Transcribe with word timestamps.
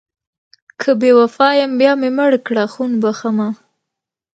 که 0.81 0.89
بې 0.99 1.11
وفا 1.19 1.49
یم 1.59 1.71
بیا 1.79 1.91
مې 2.01 2.09
مړه 2.17 2.39
کړه 2.47 2.63
خون 2.73 2.91
بښمه... 3.01 3.49